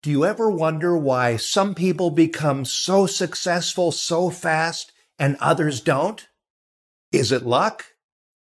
Do 0.00 0.10
you 0.10 0.24
ever 0.24 0.48
wonder 0.48 0.96
why 0.96 1.36
some 1.36 1.74
people 1.74 2.10
become 2.10 2.64
so 2.64 3.06
successful 3.06 3.90
so 3.90 4.30
fast 4.30 4.92
and 5.18 5.36
others 5.40 5.80
don't? 5.80 6.28
Is 7.10 7.32
it 7.32 7.44
luck? 7.44 7.84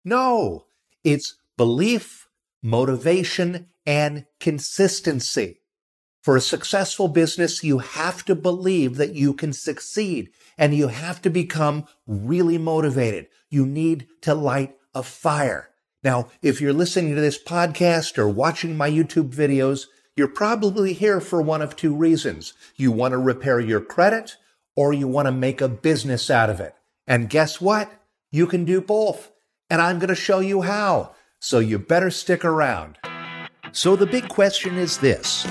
No, 0.05 0.67
it's 1.03 1.35
belief, 1.57 2.29
motivation, 2.61 3.67
and 3.85 4.25
consistency. 4.39 5.59
For 6.21 6.37
a 6.37 6.41
successful 6.41 7.09
business, 7.09 7.61
you 7.61 7.79
have 7.79 8.23
to 8.25 8.35
believe 8.35 8.95
that 8.95 9.13
you 9.13 9.33
can 9.33 9.51
succeed 9.51 10.29
and 10.57 10.73
you 10.73 10.87
have 10.87 11.21
to 11.23 11.29
become 11.29 11.85
really 12.07 12.57
motivated. 12.57 13.27
You 13.49 13.65
need 13.65 14.07
to 14.21 14.33
light 14.33 14.77
a 14.95 15.03
fire. 15.03 15.71
Now, 16.03 16.29
if 16.41 16.61
you're 16.61 16.71
listening 16.71 17.15
to 17.15 17.21
this 17.21 17.41
podcast 17.41 18.17
or 18.17 18.29
watching 18.29 18.77
my 18.77 18.89
YouTube 18.89 19.33
videos, 19.33 19.87
you're 20.15 20.27
probably 20.27 20.93
here 20.93 21.19
for 21.19 21.41
one 21.41 21.63
of 21.63 21.75
two 21.75 21.95
reasons. 21.95 22.53
You 22.75 22.91
want 22.91 23.13
to 23.13 23.17
repair 23.17 23.59
your 23.59 23.81
credit 23.81 24.37
or 24.75 24.93
you 24.93 25.07
want 25.07 25.25
to 25.25 25.31
make 25.31 25.59
a 25.59 25.67
business 25.67 26.29
out 26.29 26.51
of 26.51 26.59
it. 26.59 26.75
And 27.07 27.29
guess 27.29 27.59
what? 27.59 27.91
You 28.31 28.45
can 28.45 28.63
do 28.63 28.79
both. 28.79 29.31
And 29.71 29.81
I'm 29.81 29.97
going 29.97 30.09
to 30.09 30.15
show 30.15 30.39
you 30.39 30.61
how. 30.61 31.15
So 31.39 31.57
you 31.57 31.79
better 31.79 32.11
stick 32.11 32.45
around. 32.45 32.99
So 33.71 33.95
the 33.95 34.05
big 34.05 34.29
question 34.29 34.77
is 34.77 34.99
this 34.99 35.45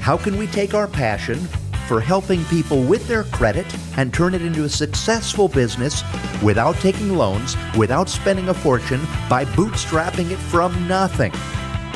How 0.00 0.16
can 0.16 0.36
we 0.36 0.48
take 0.48 0.74
our 0.74 0.88
passion 0.88 1.38
for 1.86 2.00
helping 2.00 2.44
people 2.46 2.82
with 2.82 3.06
their 3.06 3.24
credit 3.24 3.66
and 3.96 4.12
turn 4.12 4.34
it 4.34 4.42
into 4.42 4.64
a 4.64 4.68
successful 4.68 5.46
business 5.46 6.02
without 6.42 6.74
taking 6.76 7.16
loans, 7.16 7.56
without 7.76 8.08
spending 8.08 8.48
a 8.48 8.54
fortune, 8.54 9.02
by 9.28 9.44
bootstrapping 9.44 10.32
it 10.32 10.38
from 10.38 10.88
nothing? 10.88 11.32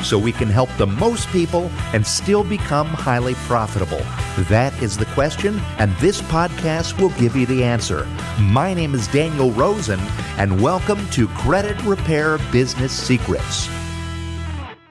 So 0.03 0.17
we 0.17 0.31
can 0.31 0.49
help 0.49 0.69
the 0.77 0.87
most 0.87 1.27
people 1.29 1.71
and 1.93 2.05
still 2.05 2.43
become 2.43 2.87
highly 2.87 3.35
profitable? 3.45 4.01
That 4.49 4.73
is 4.81 4.97
the 4.97 5.05
question, 5.07 5.59
and 5.79 5.95
this 5.97 6.21
podcast 6.21 6.99
will 7.01 7.09
give 7.09 7.35
you 7.35 7.45
the 7.45 7.63
answer. 7.63 8.07
My 8.39 8.73
name 8.73 8.93
is 8.93 9.07
Daniel 9.07 9.51
Rosen, 9.51 9.99
and 10.37 10.61
welcome 10.61 11.09
to 11.09 11.27
Credit 11.27 11.81
Repair 11.83 12.37
Business 12.51 12.91
Secrets. 12.91 13.69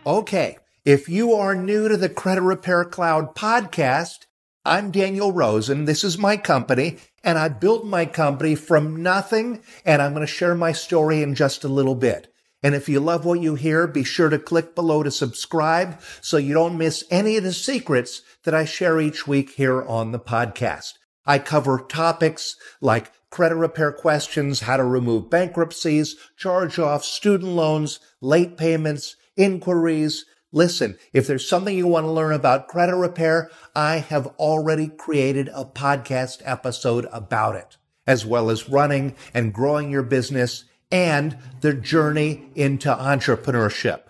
Okay, 0.07 0.59
if 0.85 1.09
you 1.09 1.33
are 1.33 1.55
new 1.55 1.89
to 1.89 1.97
the 1.97 2.09
Credit 2.09 2.43
Repair 2.43 2.85
Cloud 2.85 3.35
podcast, 3.35 4.27
I'm 4.65 4.91
Daniel 4.91 5.33
Rosen. 5.33 5.85
This 5.85 6.03
is 6.03 6.19
my 6.19 6.37
company, 6.37 6.99
and 7.23 7.39
I 7.39 7.49
built 7.49 7.85
my 7.85 8.05
company 8.05 8.55
from 8.57 9.03
nothing, 9.03 9.63
and 9.85 10.03
I'm 10.03 10.13
going 10.13 10.27
to 10.27 10.33
share 10.33 10.55
my 10.55 10.73
story 10.73 11.23
in 11.23 11.35
just 11.35 11.63
a 11.63 11.69
little 11.69 11.95
bit. 11.95 12.33
And 12.67 12.75
if 12.75 12.89
you 12.89 12.99
love 12.99 13.25
what 13.25 13.41
you 13.41 13.55
hear, 13.55 13.87
be 13.87 14.03
sure 14.03 14.29
to 14.29 14.41
click 14.41 14.75
below 14.75 15.05
to 15.05 15.11
subscribe 15.13 16.01
so 16.21 16.37
you 16.37 16.53
don't 16.53 16.77
miss 16.77 17.05
any 17.13 17.37
of 17.37 17.45
the 17.45 17.53
secrets 17.53 18.23
that 18.43 18.55
I 18.55 18.65
share 18.65 19.01
each 19.01 19.25
week 19.25 19.51
here 19.51 19.85
on 19.85 20.11
the 20.11 20.19
podcast. 20.19 20.95
I 21.25 21.39
cover 21.39 21.79
topics 21.79 22.57
like 22.81 23.13
credit 23.31 23.55
repair 23.55 23.93
questions, 23.93 24.63
how 24.63 24.79
to 24.79 24.83
remove 24.83 25.31
bankruptcies, 25.31 26.17
charge 26.37 26.77
offs, 26.81 27.07
student 27.07 27.53
loans, 27.53 28.01
late 28.21 28.57
payments, 28.57 29.15
inquiries, 29.37 30.25
Listen, 30.51 30.99
if 31.13 31.29
there's 31.29 31.49
something 31.49 31.77
you 31.77 31.87
want 31.87 32.05
to 32.05 32.11
learn 32.11 32.33
about 32.33 32.67
credit 32.67 32.97
repair, 32.97 33.49
I 33.77 33.99
have 33.99 34.27
already 34.39 34.89
created 34.89 35.51
a 35.55 35.65
podcast 35.65 36.43
episode 36.45 37.07
about 37.13 37.55
it, 37.55 37.77
as 38.09 38.27
well 38.27 38.51
as 38.51 38.69
running 38.69 39.15
and 39.35 39.55
growing 39.55 39.89
your 39.89 40.03
business 40.03 40.65
and 40.97 41.37
the 41.61 41.75
journey 41.75 42.49
into 42.55 42.89
entrepreneurship. 42.89 44.05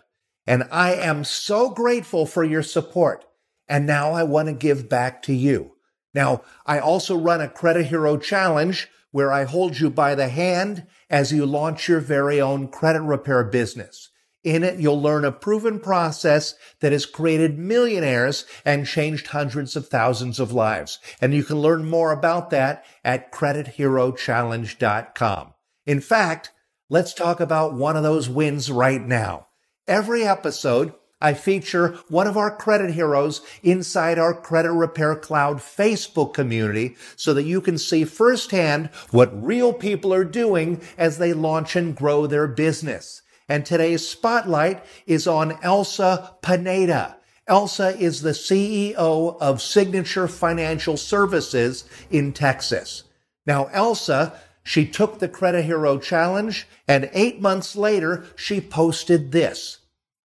And 0.47 0.69
I 0.71 0.95
am 0.95 1.25
so 1.25 1.71
grateful 1.71 2.27
for 2.27 2.45
your 2.45 2.63
support. 2.63 3.25
And 3.67 3.87
now 3.87 4.13
I 4.13 4.23
want 4.23 4.47
to 4.47 4.55
give 4.55 4.89
back 4.89 5.21
to 5.23 5.35
you. 5.35 5.73
Now, 6.15 6.43
I 6.65 6.79
also 6.79 7.19
run 7.19 7.41
a 7.41 7.49
Credit 7.49 7.87
Hero 7.87 8.17
Challenge 8.17 8.89
where 9.11 9.33
I 9.33 9.43
hold 9.43 9.81
you 9.81 9.91
by 9.91 10.15
the 10.15 10.29
hand 10.29 10.87
as 11.11 11.33
you 11.33 11.45
launch 11.45 11.89
your 11.89 11.99
very 11.99 12.41
own 12.41 12.69
credit 12.69 13.03
repair 13.03 13.43
business. 13.43 14.11
In 14.45 14.63
it, 14.63 14.79
you'll 14.79 15.03
learn 15.03 15.25
a 15.25 15.33
proven 15.33 15.81
process 15.81 16.55
that 16.79 16.93
has 16.93 17.05
created 17.05 17.59
millionaires 17.59 18.47
and 18.65 18.87
changed 18.87 19.27
hundreds 19.27 19.75
of 19.75 19.89
thousands 19.89 20.39
of 20.39 20.53
lives. 20.53 21.01
And 21.21 21.35
you 21.35 21.43
can 21.43 21.57
learn 21.57 21.91
more 21.91 22.13
about 22.13 22.51
that 22.51 22.85
at 23.05 23.33
creditherochallenge.com. 23.33 25.55
In 25.85 26.01
fact, 26.01 26.53
let's 26.89 27.15
talk 27.15 27.41
about 27.41 27.75
one 27.75 27.97
of 27.97 28.03
those 28.03 28.29
wins 28.29 28.71
right 28.71 29.01
now. 29.01 29.49
Every 29.87 30.25
episode, 30.25 30.93
I 31.21 31.33
feature 31.33 31.99
one 32.09 32.27
of 32.27 32.37
our 32.37 32.55
credit 32.55 32.91
heroes 32.91 33.41
inside 33.63 34.19
our 34.19 34.35
Credit 34.35 34.73
Repair 34.73 35.17
Cloud 35.17 35.59
Facebook 35.59 36.35
community 36.35 36.97
so 37.17 37.33
that 37.35 37.45
you 37.45 37.61
can 37.61 37.79
see 37.79 38.05
firsthand 38.05 38.91
what 39.11 39.45
real 39.45 39.73
people 39.73 40.13
are 40.13 40.25
doing 40.25 40.81
as 40.99 41.19
they 41.19 41.33
launch 41.33 41.75
and 41.75 41.97
grow 41.97 42.27
their 42.27 42.47
business. 42.47 43.23
And 43.49 43.65
today's 43.65 44.07
spotlight 44.07 44.85
is 45.07 45.27
on 45.27 45.59
Elsa 45.63 46.35
Pineda. 46.43 47.17
Elsa 47.47 47.97
is 47.97 48.23
the 48.23 48.31
CEO 48.31 49.37
of 49.41 49.63
Signature 49.63 50.27
Financial 50.27 50.97
Services 50.97 51.89
in 52.11 52.33
Texas. 52.33 53.05
Now, 53.47 53.67
Elsa, 53.67 54.39
she 54.67 54.85
took 54.85 55.21
the 55.21 55.29
Credit 55.29 55.65
Hero 55.65 55.97
Challenge, 55.97 56.67
and 56.89 57.09
eight 57.13 57.41
months 57.41 57.77
later, 57.77 58.27
she 58.35 58.61
posted 58.61 59.31
this. 59.31 59.79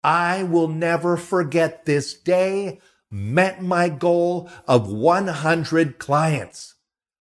I 0.05 0.43
will 0.43 0.69
never 0.69 1.17
forget 1.17 1.87
this 1.87 2.13
day, 2.13 2.79
met 3.11 3.63
my 3.63 3.89
goal 3.89 4.51
of 4.69 4.93
100 4.93 5.99
clients. 5.99 6.75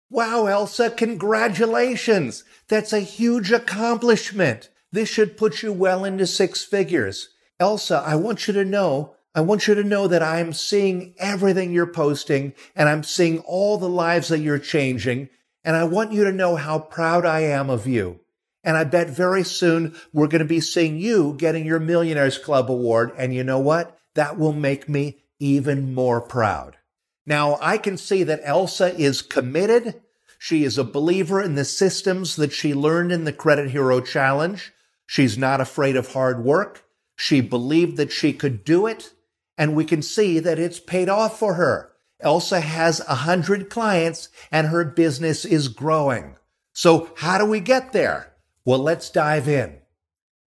Wow, 0.09 0.47
Elsa, 0.47 0.89
congratulations. 0.89 2.43
That's 2.67 2.91
a 2.91 2.99
huge 2.99 3.49
accomplishment. 3.49 4.69
This 4.91 5.07
should 5.07 5.37
put 5.37 5.63
you 5.63 5.71
well 5.71 6.03
into 6.03 6.27
six 6.27 6.65
figures. 6.65 7.29
Elsa, 7.61 8.03
I 8.05 8.15
want 8.15 8.45
you 8.45 8.53
to 8.55 8.65
know, 8.65 9.15
I 9.33 9.39
want 9.39 9.69
you 9.69 9.75
to 9.75 9.85
know 9.85 10.09
that 10.09 10.21
I'm 10.21 10.51
seeing 10.51 11.15
everything 11.17 11.71
you're 11.71 11.87
posting 11.87 12.53
and 12.75 12.89
I'm 12.89 13.03
seeing 13.03 13.39
all 13.39 13.77
the 13.77 13.87
lives 13.87 14.27
that 14.27 14.39
you're 14.39 14.59
changing. 14.59 15.29
And 15.65 15.75
I 15.75 15.83
want 15.83 16.13
you 16.13 16.23
to 16.23 16.31
know 16.31 16.55
how 16.55 16.77
proud 16.77 17.25
I 17.25 17.41
am 17.41 17.71
of 17.71 17.87
you. 17.87 18.19
And 18.63 18.77
I 18.77 18.83
bet 18.83 19.09
very 19.09 19.43
soon 19.43 19.95
we're 20.13 20.27
going 20.27 20.39
to 20.39 20.45
be 20.45 20.61
seeing 20.61 20.99
you 20.99 21.33
getting 21.37 21.65
your 21.65 21.79
Millionaires 21.79 22.37
Club 22.37 22.69
award. 22.69 23.11
And 23.17 23.33
you 23.33 23.43
know 23.43 23.59
what? 23.59 23.97
That 24.13 24.37
will 24.37 24.53
make 24.53 24.87
me 24.87 25.17
even 25.39 25.93
more 25.93 26.21
proud. 26.21 26.77
Now 27.25 27.57
I 27.61 27.79
can 27.79 27.97
see 27.97 28.23
that 28.23 28.41
Elsa 28.43 28.95
is 28.95 29.23
committed. 29.23 30.01
She 30.37 30.63
is 30.63 30.77
a 30.77 30.83
believer 30.83 31.41
in 31.41 31.55
the 31.55 31.65
systems 31.65 32.35
that 32.35 32.53
she 32.53 32.75
learned 32.75 33.11
in 33.11 33.23
the 33.23 33.33
Credit 33.33 33.71
Hero 33.71 34.01
Challenge. 34.01 34.71
She's 35.07 35.35
not 35.35 35.61
afraid 35.61 35.95
of 35.95 36.13
hard 36.13 36.43
work. 36.43 36.83
She 37.15 37.41
believed 37.41 37.97
that 37.97 38.11
she 38.11 38.33
could 38.33 38.63
do 38.63 38.85
it. 38.85 39.13
And 39.57 39.75
we 39.75 39.85
can 39.85 40.03
see 40.03 40.39
that 40.39 40.59
it's 40.59 40.79
paid 40.79 41.09
off 41.09 41.39
for 41.39 41.55
her. 41.55 41.91
Elsa 42.21 42.61
has 42.61 43.01
a 43.01 43.15
hundred 43.15 43.69
clients 43.69 44.29
and 44.51 44.67
her 44.67 44.85
business 44.85 45.45
is 45.45 45.67
growing. 45.67 46.35
So 46.73 47.09
how 47.17 47.37
do 47.37 47.45
we 47.45 47.59
get 47.59 47.91
there? 47.91 48.33
Well, 48.65 48.79
let's 48.79 49.09
dive 49.09 49.47
in. 49.47 49.79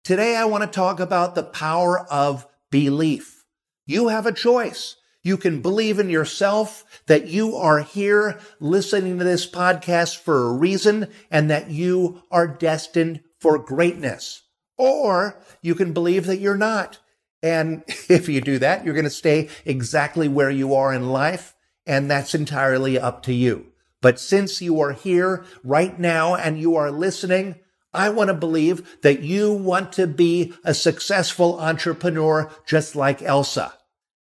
Today, 0.04 0.37
I 0.37 0.44
want 0.44 0.62
to 0.62 0.69
talk 0.69 1.00
about 1.00 1.34
the 1.34 1.43
power 1.43 2.06
of 2.10 2.47
belief. 2.71 3.44
You 3.87 4.09
have 4.09 4.27
a 4.27 4.32
choice. 4.32 4.97
You 5.25 5.37
can 5.37 5.60
believe 5.60 5.99
in 5.99 6.09
yourself 6.09 6.84
that 7.06 7.27
you 7.27 7.56
are 7.56 7.81
here 7.81 8.38
listening 8.60 9.19
to 9.19 9.25
this 9.25 9.50
podcast 9.50 10.19
for 10.19 10.47
a 10.47 10.53
reason 10.53 11.09
and 11.33 11.50
that 11.50 11.69
you 11.69 12.22
are 12.31 12.47
destined 12.47 13.22
for 13.41 13.59
greatness. 13.59 14.44
Or 14.78 15.43
you 15.62 15.75
can 15.75 15.93
believe 15.93 16.27
that 16.27 16.38
you're 16.38 16.56
not. 16.56 17.00
And 17.43 17.83
if 18.09 18.28
you 18.28 18.41
do 18.41 18.60
that, 18.60 18.84
you're 18.84 18.94
going 18.94 19.03
to 19.03 19.10
stay 19.10 19.48
exactly 19.65 20.28
where 20.28 20.50
you 20.50 20.77
are 20.77 20.94
in 20.94 21.09
life. 21.09 21.55
And 21.86 22.10
that's 22.10 22.34
entirely 22.34 22.98
up 22.98 23.22
to 23.24 23.33
you. 23.33 23.66
But 24.03 24.21
since 24.21 24.60
you 24.60 24.80
are 24.80 24.92
here 24.92 25.44
right 25.65 25.98
now 25.98 26.34
and 26.34 26.60
you 26.60 26.77
are 26.77 26.91
listening, 26.91 27.56
I 27.94 28.10
want 28.10 28.28
to 28.28 28.34
believe 28.34 29.00
that 29.03 29.22
you 29.22 29.53
want 29.53 29.92
to 29.94 30.06
be 30.06 30.53
a 30.65 30.74
successful 30.74 31.59
entrepreneur 31.59 32.50
just 32.66 32.94
like 32.94 33.22
Elsa. 33.22 33.72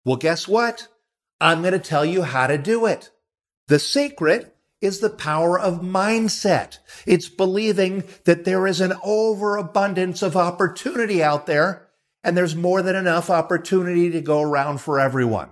Well, 0.05 0.17
guess 0.17 0.49
what? 0.49 0.89
I'm 1.41 1.61
going 1.61 1.75
to 1.75 1.79
tell 1.79 2.05
you 2.05 2.23
how 2.23 2.47
to 2.47 2.57
do 2.57 2.87
it. 2.87 3.11
The 3.69 3.79
secret 3.79 4.57
is 4.81 5.01
the 5.01 5.11
power 5.11 5.59
of 5.59 5.83
mindset. 5.83 6.79
It's 7.05 7.29
believing 7.29 8.05
that 8.25 8.45
there 8.45 8.67
is 8.67 8.81
an 8.81 8.95
overabundance 9.05 10.23
of 10.23 10.37
opportunity 10.37 11.23
out 11.23 11.47
there 11.47 11.89
and 12.25 12.37
there's 12.37 12.57
more 12.57 12.83
than 12.83 12.97
enough 12.97 13.31
opportunity 13.31 14.11
to 14.11 14.21
go 14.21 14.41
around 14.41 14.81
for 14.81 14.99
everyone. 14.99 15.51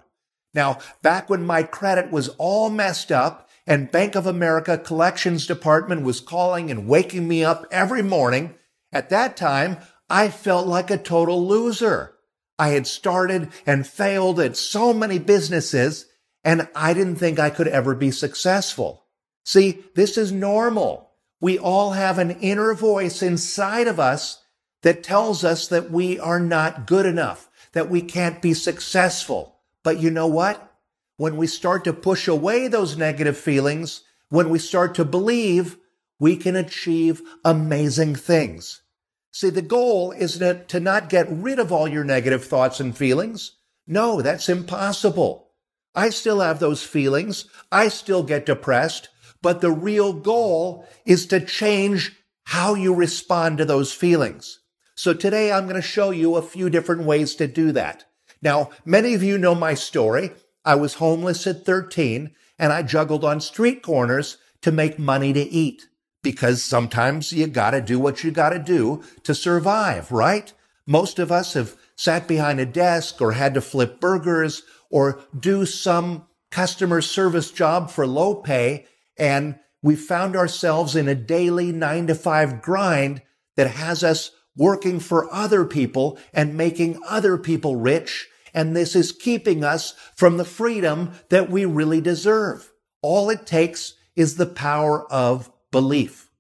Now, 0.57 0.79
back 1.03 1.29
when 1.29 1.45
my 1.45 1.63
credit 1.63 2.11
was 2.11 2.31
all 2.39 2.71
messed 2.71 3.13
up 3.13 3.49
and 3.67 3.93
Bank 3.93 4.15
of 4.15 4.27
America 4.27 4.79
collections 4.79 5.47
department 5.47 6.03
was 6.03 6.21
calling 6.21 6.71
and 6.71 6.89
waking 6.89 7.29
me 7.29 7.45
up 7.45 7.67
every 7.71 8.03
morning, 8.03 8.55
at 8.91 9.11
that 9.11 9.37
time, 9.37 9.77
I 10.09 10.31
felt 10.31 10.67
like 10.67 10.91
a 10.91 10.97
total 10.97 11.47
loser. 11.47 12.15
I 12.59 12.69
had 12.69 12.87
started 12.87 13.51
and 13.67 13.87
failed 13.87 14.41
at 14.41 14.57
so 14.57 14.95
many 14.95 15.19
businesses 15.19 16.07
and 16.43 16.69
I 16.75 16.95
didn't 16.95 17.17
think 17.17 17.39
I 17.39 17.51
could 17.51 17.69
ever 17.69 17.95
be 17.95 18.11
successful. 18.11 19.05
See, 19.45 19.85
this 19.95 20.17
is 20.17 20.33
normal. 20.33 21.11
We 21.39 21.59
all 21.59 21.91
have 21.91 22.19
an 22.19 22.31
inner 22.31 22.73
voice 22.73 23.21
inside 23.21 23.89
of 23.89 24.01
us 24.01 24.43
that 24.83 25.03
tells 25.03 25.45
us 25.45 25.69
that 25.69 25.91
we 25.91 26.19
are 26.19 26.41
not 26.41 26.87
good 26.87 27.05
enough, 27.05 27.51
that 27.73 27.91
we 27.91 28.01
can't 28.01 28.41
be 28.41 28.55
successful. 28.55 29.56
But 29.87 30.01
you 30.01 30.11
know 30.11 30.27
what? 30.27 30.75
When 31.17 31.37
we 31.37 31.47
start 31.47 31.85
to 31.85 31.93
push 31.93 32.27
away 32.27 32.67
those 32.67 32.97
negative 32.97 33.37
feelings, 33.37 34.03
when 34.31 34.51
we 34.51 34.59
start 34.59 34.97
to 34.97 35.05
believe, 35.05 35.77
we 36.19 36.37
can 36.37 36.57
achieve 36.57 37.23
amazing 37.45 38.17
things. 38.17 38.83
See, 39.31 39.49
the 39.49 39.63
goal 39.63 40.11
is 40.11 40.41
not 40.41 40.69
to 40.71 40.81
not 40.81 41.09
get 41.09 41.29
rid 41.31 41.61
of 41.61 41.71
all 41.71 41.87
your 41.87 42.03
negative 42.03 42.45
thoughts 42.45 42.81
and 42.81 42.97
feelings. 42.97 43.59
No, 43.87 44.21
that's 44.21 44.49
impossible. 44.49 45.53
I 45.95 46.09
still 46.11 46.41
have 46.41 46.59
those 46.59 46.83
feelings. 46.83 47.45
I 47.71 47.87
still 47.87 48.25
get 48.25 48.45
depressed, 48.45 49.09
but 49.41 49.61
the 49.61 49.71
real 49.71 50.13
goal 50.13 50.85
is 51.05 51.27
to 51.27 51.39
change 51.39 52.11
how 52.47 52.75
you 52.75 52.93
respond 52.93 53.59
to 53.59 53.65
those 53.65 53.93
feelings. 53.93 54.59
So 54.97 55.15
today 55.15 55.53
I'm 55.53 55.67
going 55.67 55.77
to 55.77 55.81
show 55.81 56.11
you 56.11 56.35
a 56.35 56.43
few 56.43 56.71
different 56.71 57.05
ways 57.05 57.37
to 57.37 57.47
do 57.47 57.71
that. 57.71 58.07
Now, 58.47 58.71
many 58.85 59.13
of 59.15 59.25
you 59.25 59.39
know 59.39 59.57
my 59.57 59.75
story. 59.75 60.31
I 60.65 60.77
was 60.77 60.95
homeless 60.95 61.49
at 61.49 61.67
13 61.67 62.31
and 62.61 62.73
I 62.73 62.85
juggled 62.85 63.25
on 63.25 63.41
street 63.41 63.83
corners 63.83 64.37
to 64.63 64.71
make 64.71 65.01
money 65.01 65.33
to 65.33 65.41
eat 65.41 65.89
because 66.23 66.63
sometimes 66.63 67.33
you 67.33 67.49
gotta 67.49 67.81
do 67.81 67.99
what 67.99 68.23
you 68.23 68.31
gotta 68.31 68.61
do 68.61 69.03
to 69.25 69.35
survive, 69.35 70.13
right? 70.13 70.53
Most 70.87 71.19
of 71.19 71.33
us 71.33 71.55
have 71.55 71.75
sat 71.97 72.29
behind 72.29 72.61
a 72.61 72.67
desk 72.67 73.21
or 73.21 73.33
had 73.33 73.53
to 73.55 73.61
flip 73.61 73.99
burgers 74.01 74.63
or 74.91 75.19
do 75.37 75.67
some 75.67 76.29
customer 76.53 77.01
service 77.01 77.51
job 77.51 77.91
for 77.91 78.07
low 78.07 78.37
pay. 78.37 78.87
And 79.19 79.59
we 79.83 79.97
found 79.97 80.37
ourselves 80.37 80.95
in 80.95 81.09
a 81.09 81.17
daily 81.17 81.73
nine 81.73 82.07
to 82.07 82.15
five 82.15 82.63
grind 82.63 83.23
that 83.57 83.73
has 83.73 84.05
us 84.05 84.31
working 84.57 85.01
for 85.01 85.29
other 85.35 85.65
people 85.65 86.17
and 86.33 86.57
making 86.57 87.01
other 87.09 87.37
people 87.37 87.75
rich. 87.75 88.29
And 88.57 88.75
this 88.75 88.97
is 88.97 89.13
keeping 89.13 89.63
us 89.63 89.93
from 90.17 90.39
the 90.39 90.45
freedom 90.45 91.13
that 91.29 91.51
we 91.51 91.67
really 91.67 92.01
deserve. 92.01 92.73
All 93.03 93.29
it 93.29 93.47
takes 93.47 93.95
is 94.17 94.37
the 94.37 94.47
power 94.47 95.07
of 95.13 95.53
belief. 95.71 96.31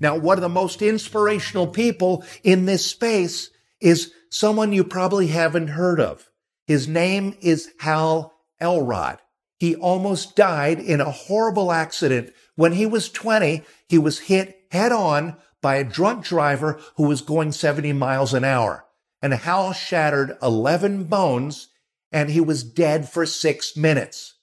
Now, 0.00 0.16
one 0.16 0.38
of 0.38 0.42
the 0.42 0.48
most 0.48 0.80
inspirational 0.80 1.66
people 1.66 2.24
in 2.42 2.64
this 2.64 2.86
space 2.86 3.50
is 3.80 4.14
someone 4.30 4.72
you 4.72 4.82
probably 4.82 5.26
haven't 5.26 5.68
heard 5.68 6.00
of. 6.00 6.30
His 6.66 6.88
name 6.88 7.36
is 7.42 7.70
Hal 7.80 8.32
Elrod. 8.60 9.18
He 9.58 9.76
almost 9.76 10.36
died 10.36 10.78
in 10.78 11.02
a 11.02 11.10
horrible 11.10 11.70
accident. 11.70 12.32
When 12.54 12.72
he 12.72 12.86
was 12.86 13.10
20, 13.10 13.62
he 13.88 13.98
was 13.98 14.20
hit 14.20 14.58
head 14.70 14.92
on 14.92 15.36
by 15.60 15.76
a 15.76 15.84
drunk 15.84 16.24
driver 16.24 16.80
who 16.96 17.04
was 17.04 17.20
going 17.20 17.52
70 17.52 17.92
miles 17.92 18.32
an 18.32 18.44
hour. 18.44 18.86
And 19.20 19.34
Hal 19.34 19.72
shattered 19.72 20.36
11 20.42 21.04
bones 21.04 21.68
and 22.12 22.30
he 22.30 22.40
was 22.40 22.62
dead 22.62 23.08
for 23.08 23.26
six 23.26 23.76
minutes. 23.76 24.34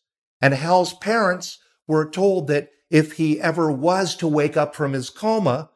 And 0.42 0.54
Hal's 0.54 0.94
parents 0.94 1.60
were 1.88 2.10
told 2.10 2.48
that 2.48 2.70
if 2.90 3.14
he 3.14 3.42
ever 3.42 3.72
was 3.72 4.16
to 4.18 4.28
wake 4.28 4.56
up 4.56 4.76
from 4.76 4.94
his 4.94 5.10
coma, 5.10 5.72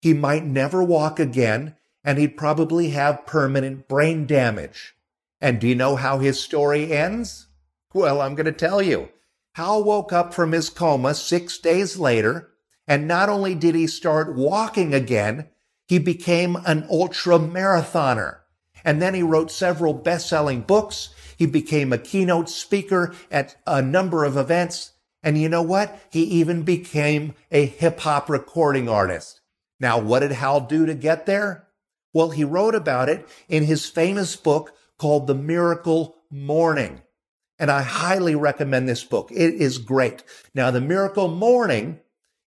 he 0.00 0.12
might 0.12 0.44
never 0.44 0.82
walk 0.82 1.18
again 1.18 1.76
and 2.04 2.18
he'd 2.18 2.36
probably 2.36 2.90
have 2.90 3.26
permanent 3.26 3.88
brain 3.88 4.26
damage. 4.26 4.94
And 5.40 5.60
do 5.60 5.68
you 5.68 5.74
know 5.74 5.96
how 5.96 6.18
his 6.18 6.40
story 6.40 6.92
ends? 6.92 7.48
Well, 7.94 8.20
I'm 8.20 8.34
going 8.34 8.46
to 8.46 8.52
tell 8.52 8.82
you. 8.82 9.08
Hal 9.54 9.84
woke 9.84 10.12
up 10.12 10.32
from 10.32 10.52
his 10.52 10.70
coma 10.70 11.14
six 11.14 11.58
days 11.58 11.98
later, 11.98 12.52
and 12.88 13.06
not 13.06 13.28
only 13.28 13.54
did 13.54 13.74
he 13.74 13.86
start 13.86 14.34
walking 14.34 14.94
again, 14.94 15.48
he 15.86 15.98
became 15.98 16.56
an 16.64 16.86
ultra 16.90 17.38
marathoner. 17.38 18.38
And 18.84 19.00
then 19.00 19.14
he 19.14 19.22
wrote 19.22 19.50
several 19.50 19.94
best 19.94 20.28
selling 20.28 20.62
books. 20.62 21.10
He 21.36 21.46
became 21.46 21.92
a 21.92 21.98
keynote 21.98 22.48
speaker 22.48 23.14
at 23.30 23.56
a 23.66 23.82
number 23.82 24.24
of 24.24 24.36
events. 24.36 24.92
And 25.22 25.38
you 25.38 25.48
know 25.48 25.62
what? 25.62 25.98
He 26.10 26.22
even 26.24 26.62
became 26.62 27.34
a 27.50 27.66
hip 27.66 28.00
hop 28.00 28.28
recording 28.28 28.88
artist. 28.88 29.40
Now, 29.78 29.98
what 29.98 30.20
did 30.20 30.32
Hal 30.32 30.60
do 30.60 30.86
to 30.86 30.94
get 30.94 31.26
there? 31.26 31.68
Well, 32.12 32.30
he 32.30 32.44
wrote 32.44 32.74
about 32.74 33.08
it 33.08 33.28
in 33.48 33.64
his 33.64 33.88
famous 33.88 34.36
book 34.36 34.74
called 34.98 35.26
The 35.26 35.34
Miracle 35.34 36.16
Morning. 36.30 37.02
And 37.58 37.70
I 37.70 37.82
highly 37.82 38.34
recommend 38.34 38.88
this 38.88 39.04
book. 39.04 39.30
It 39.30 39.54
is 39.54 39.78
great. 39.78 40.22
Now, 40.54 40.70
The 40.70 40.80
Miracle 40.80 41.28
Morning 41.28 42.00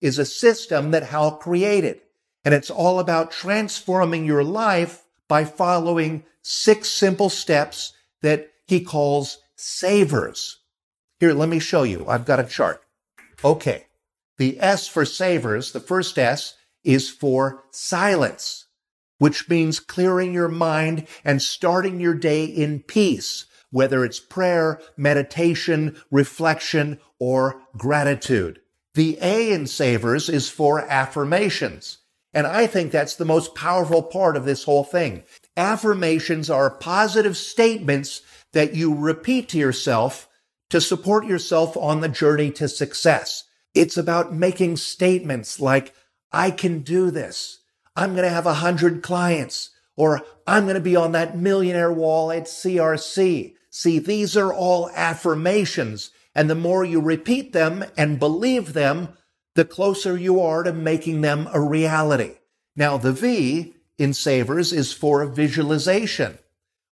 is 0.02 0.20
a 0.20 0.26
system 0.26 0.92
that 0.92 1.04
Hal 1.04 1.38
created. 1.38 2.02
And 2.44 2.54
it's 2.54 2.70
all 2.70 3.00
about 3.00 3.32
transforming 3.32 4.26
your 4.26 4.44
life 4.44 5.03
by 5.34 5.46
following 5.46 6.24
six 6.44 6.92
simple 6.92 7.28
steps 7.28 7.92
that 8.22 8.52
he 8.68 8.80
calls 8.80 9.40
savers. 9.56 10.60
Here, 11.20 11.34
let 11.34 11.50
me 11.50 11.58
show 11.58 11.82
you. 11.82 12.06
I've 12.08 12.28
got 12.28 12.40
a 12.40 12.44
chart. 12.44 12.84
Okay. 13.44 13.88
The 14.38 14.60
S 14.60 14.88
for 14.88 15.06
savers, 15.06 15.72
the 15.72 15.80
first 15.80 16.20
S 16.20 16.54
is 16.84 17.10
for 17.10 17.64
silence, 17.72 18.68
which 19.18 19.50
means 19.50 19.80
clearing 19.80 20.36
your 20.36 20.50
mind 20.50 21.08
and 21.26 21.42
starting 21.42 22.00
your 22.00 22.14
day 22.14 22.46
in 22.46 22.84
peace, 22.84 23.48
whether 23.72 24.06
it's 24.06 24.20
prayer, 24.20 24.80
meditation, 24.96 26.00
reflection, 26.12 27.00
or 27.18 27.60
gratitude. 27.76 28.60
The 28.94 29.18
A 29.20 29.52
in 29.52 29.66
savers 29.66 30.30
is 30.30 30.52
for 30.52 30.82
affirmations. 30.82 31.98
And 32.34 32.48
I 32.48 32.68
think 32.68 32.92
that's 32.92 33.16
the 33.16 33.26
most 33.26 33.56
powerful 33.56 34.02
part 34.02 34.36
of 34.36 34.46
this 34.46 34.64
whole 34.64 34.84
thing. 34.84 35.24
Affirmations 35.56 36.50
are 36.50 36.70
positive 36.70 37.38
statements 37.38 38.22
that 38.54 38.74
you 38.74 38.96
repeat 38.96 39.50
to 39.50 39.58
yourself 39.58 40.28
to 40.70 40.82
support 40.82 41.28
yourself 41.28 41.78
on 41.78 42.02
the 42.02 42.10
journey 42.10 42.50
to 42.52 42.68
success. 42.68 43.44
It's 43.76 43.98
about 43.98 44.34
making 44.34 44.78
statements 44.78 45.60
like, 45.60 45.94
I 46.32 46.50
can 46.50 46.80
do 46.80 47.12
this. 47.12 47.60
I'm 47.96 48.12
going 48.14 48.24
to 48.24 48.30
have 48.30 48.48
a 48.48 48.56
hundred 48.56 49.04
clients 49.04 49.70
or 49.96 50.22
I'm 50.48 50.64
going 50.64 50.76
to 50.76 50.82
be 50.82 50.96
on 50.96 51.12
that 51.12 51.38
millionaire 51.38 51.94
wall 51.94 52.32
at 52.32 52.46
CRC. 52.46 53.54
See, 53.70 54.00
these 54.00 54.36
are 54.36 54.52
all 54.52 54.90
affirmations. 54.96 56.10
And 56.36 56.50
the 56.50 56.56
more 56.56 56.84
you 56.84 57.00
repeat 57.00 57.54
them 57.54 57.86
and 57.96 58.20
believe 58.20 58.74
them, 58.74 59.10
the 59.56 59.66
closer 59.66 60.18
you 60.18 60.42
are 60.42 60.64
to 60.64 60.74
making 60.74 61.22
them 61.22 61.48
a 61.54 61.62
reality. 61.62 62.36
Now, 62.76 62.98
the 62.98 63.14
V 63.14 63.76
in 63.98 64.14
Savers 64.14 64.74
is 64.74 64.94
for 64.94 65.26
visualization, 65.26 66.40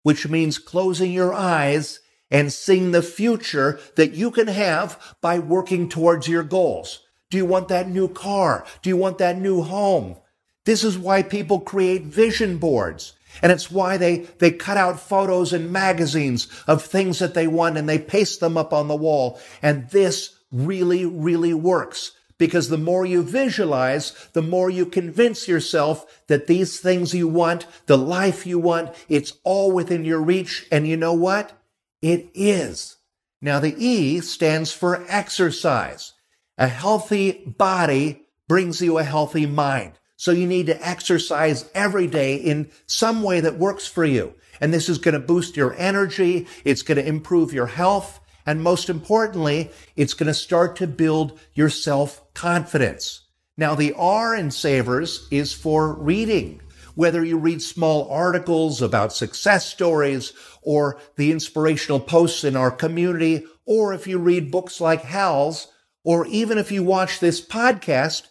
which 0.02 0.28
means 0.28 0.58
closing 0.58 1.12
your 1.12 1.32
eyes 1.32 2.00
and 2.30 2.52
seeing 2.52 2.92
the 2.92 3.02
future 3.02 3.80
that 3.96 4.12
you 4.12 4.30
can 4.30 4.46
have 4.46 5.16
by 5.20 5.38
working 5.38 5.88
towards 5.88 6.28
your 6.28 6.42
goals. 6.42 7.00
Do 7.30 7.36
you 7.36 7.46
want 7.46 7.68
that 7.68 7.88
new 7.88 8.08
car? 8.08 8.64
Do 8.82 8.90
you 8.90 8.96
want 8.96 9.18
that 9.18 9.38
new 9.38 9.62
home? 9.62 10.16
This 10.64 10.84
is 10.84 10.98
why 10.98 11.22
people 11.22 11.60
create 11.60 12.02
vision 12.02 12.58
boards. 12.58 13.14
And 13.42 13.52
it's 13.52 13.70
why 13.70 13.96
they, 13.96 14.18
they 14.38 14.50
cut 14.50 14.76
out 14.76 15.00
photos 15.00 15.52
in 15.52 15.72
magazines 15.72 16.48
of 16.66 16.82
things 16.82 17.20
that 17.20 17.34
they 17.34 17.46
want 17.46 17.78
and 17.78 17.88
they 17.88 17.98
paste 17.98 18.40
them 18.40 18.56
up 18.56 18.72
on 18.72 18.88
the 18.88 18.96
wall. 18.96 19.40
And 19.62 19.88
this 19.90 20.36
really, 20.52 21.06
really 21.06 21.54
works 21.54 22.12
because 22.40 22.70
the 22.70 22.78
more 22.78 23.04
you 23.04 23.22
visualize, 23.22 24.14
the 24.32 24.40
more 24.40 24.70
you 24.70 24.86
convince 24.86 25.46
yourself 25.46 26.22
that 26.26 26.46
these 26.46 26.80
things 26.80 27.14
you 27.14 27.28
want, 27.28 27.66
the 27.84 27.98
life 27.98 28.46
you 28.46 28.58
want, 28.58 28.94
it's 29.10 29.34
all 29.44 29.70
within 29.70 30.06
your 30.06 30.22
reach. 30.22 30.66
And 30.72 30.88
you 30.88 30.96
know 30.96 31.12
what? 31.12 31.52
It 32.00 32.30
is. 32.32 32.96
Now 33.42 33.60
the 33.60 33.74
E 33.76 34.20
stands 34.20 34.72
for 34.72 35.04
exercise. 35.06 36.14
A 36.56 36.66
healthy 36.66 37.44
body 37.44 38.22
brings 38.48 38.80
you 38.80 38.96
a 38.96 39.04
healthy 39.04 39.44
mind. 39.44 39.92
So 40.16 40.32
you 40.32 40.46
need 40.46 40.66
to 40.66 40.86
exercise 40.86 41.68
every 41.74 42.06
day 42.06 42.36
in 42.36 42.70
some 42.86 43.22
way 43.22 43.40
that 43.40 43.58
works 43.58 43.86
for 43.86 44.04
you. 44.04 44.34
And 44.62 44.72
this 44.72 44.88
is 44.88 44.96
going 44.96 45.12
to 45.12 45.20
boost 45.20 45.58
your 45.58 45.74
energy. 45.74 46.46
It's 46.64 46.82
going 46.82 46.96
to 46.96 47.06
improve 47.06 47.52
your 47.52 47.66
health. 47.66 48.19
And 48.46 48.62
most 48.62 48.88
importantly, 48.88 49.70
it's 49.96 50.14
going 50.14 50.26
to 50.28 50.34
start 50.34 50.76
to 50.76 50.86
build 50.86 51.38
your 51.54 51.70
self 51.70 52.32
confidence. 52.34 53.26
Now, 53.56 53.74
the 53.74 53.92
R 53.94 54.34
in 54.34 54.50
Savers 54.50 55.28
is 55.30 55.52
for 55.52 55.92
reading 55.94 56.60
whether 56.94 57.24
you 57.24 57.38
read 57.38 57.62
small 57.62 58.10
articles 58.10 58.82
about 58.82 59.12
success 59.12 59.66
stories 59.66 60.32
or 60.62 60.98
the 61.16 61.30
inspirational 61.30 62.00
posts 62.00 62.44
in 62.44 62.56
our 62.56 62.70
community, 62.70 63.44
or 63.64 63.94
if 63.94 64.06
you 64.06 64.18
read 64.18 64.50
books 64.50 64.80
like 64.80 65.02
Hal's, 65.02 65.68
or 66.04 66.26
even 66.26 66.58
if 66.58 66.72
you 66.72 66.82
watch 66.82 67.20
this 67.20 67.44
podcast, 67.44 68.26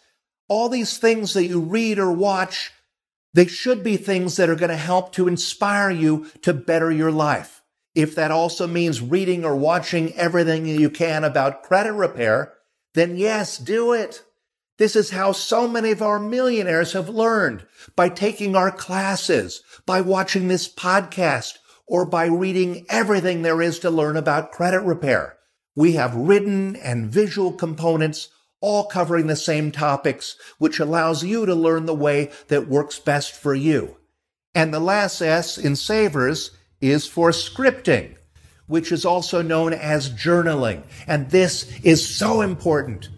all 0.48 0.68
these 0.68 0.98
things 0.98 1.34
that 1.34 1.46
you 1.46 1.60
read 1.60 1.98
or 1.98 2.12
watch, 2.12 2.72
they 3.32 3.46
should 3.46 3.82
be 3.82 3.96
things 3.96 4.36
that 4.36 4.50
are 4.50 4.56
going 4.56 4.70
to 4.70 4.76
help 4.76 5.12
to 5.12 5.28
inspire 5.28 5.90
you 5.90 6.26
to 6.42 6.52
better 6.52 6.90
your 6.90 7.12
life. 7.12 7.59
If 7.94 8.14
that 8.14 8.30
also 8.30 8.66
means 8.66 9.00
reading 9.00 9.44
or 9.44 9.56
watching 9.56 10.14
everything 10.14 10.66
you 10.66 10.90
can 10.90 11.24
about 11.24 11.62
credit 11.62 11.92
repair, 11.92 12.54
then 12.94 13.16
yes, 13.16 13.58
do 13.58 13.92
it. 13.92 14.22
This 14.78 14.96
is 14.96 15.10
how 15.10 15.32
so 15.32 15.68
many 15.68 15.90
of 15.90 16.00
our 16.00 16.18
millionaires 16.18 16.94
have 16.94 17.08
learned 17.08 17.66
by 17.96 18.08
taking 18.08 18.56
our 18.56 18.70
classes, 18.70 19.62
by 19.84 20.00
watching 20.00 20.48
this 20.48 20.72
podcast, 20.72 21.58
or 21.86 22.06
by 22.06 22.26
reading 22.26 22.86
everything 22.88 23.42
there 23.42 23.60
is 23.60 23.78
to 23.80 23.90
learn 23.90 24.16
about 24.16 24.52
credit 24.52 24.80
repair. 24.80 25.36
We 25.74 25.92
have 25.92 26.14
written 26.14 26.76
and 26.76 27.10
visual 27.10 27.52
components 27.52 28.28
all 28.60 28.84
covering 28.84 29.26
the 29.26 29.36
same 29.36 29.72
topics, 29.72 30.36
which 30.58 30.78
allows 30.78 31.24
you 31.24 31.46
to 31.46 31.54
learn 31.54 31.86
the 31.86 31.94
way 31.94 32.30
that 32.48 32.68
works 32.68 32.98
best 32.98 33.34
for 33.34 33.54
you. 33.54 33.96
And 34.54 34.72
the 34.72 34.80
last 34.80 35.20
S 35.20 35.58
in 35.58 35.76
Savers 35.76 36.52
is 36.80 37.06
for 37.06 37.30
scripting, 37.30 38.16
which 38.66 38.92
is 38.92 39.04
also 39.04 39.42
known 39.42 39.72
as 39.72 40.10
journaling. 40.10 40.82
And 41.06 41.30
this 41.30 41.70
is 41.82 42.06
so 42.06 42.40
important. 42.40 43.08